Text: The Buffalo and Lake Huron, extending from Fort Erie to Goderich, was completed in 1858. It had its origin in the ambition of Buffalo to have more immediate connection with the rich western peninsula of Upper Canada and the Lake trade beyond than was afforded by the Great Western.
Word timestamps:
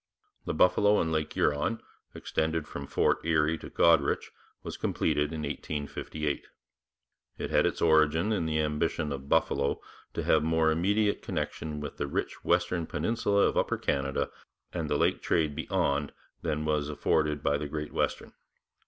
The 0.45 0.55
Buffalo 0.55 0.99
and 0.99 1.11
Lake 1.11 1.31
Huron, 1.33 1.79
extending 2.15 2.63
from 2.63 2.87
Fort 2.87 3.23
Erie 3.23 3.59
to 3.59 3.69
Goderich, 3.69 4.31
was 4.63 4.75
completed 4.75 5.25
in 5.31 5.43
1858. 5.43 6.47
It 7.37 7.49
had 7.51 7.67
its 7.67 7.83
origin 7.83 8.31
in 8.33 8.47
the 8.47 8.59
ambition 8.61 9.11
of 9.11 9.29
Buffalo 9.29 9.79
to 10.15 10.23
have 10.23 10.41
more 10.41 10.71
immediate 10.71 11.21
connection 11.21 11.79
with 11.79 11.97
the 11.97 12.07
rich 12.07 12.43
western 12.43 12.87
peninsula 12.87 13.41
of 13.43 13.55
Upper 13.55 13.77
Canada 13.77 14.31
and 14.73 14.89
the 14.89 14.97
Lake 14.97 15.21
trade 15.21 15.53
beyond 15.55 16.13
than 16.41 16.65
was 16.65 16.89
afforded 16.89 17.43
by 17.43 17.59
the 17.59 17.67
Great 17.67 17.93
Western. 17.93 18.33